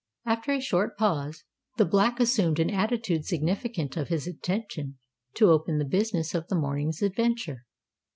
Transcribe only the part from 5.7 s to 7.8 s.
the business of the morning's adventure.